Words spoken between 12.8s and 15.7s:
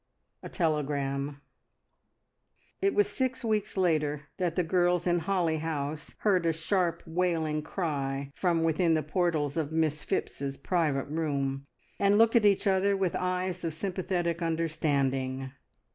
with eyes of sympathetic understanding.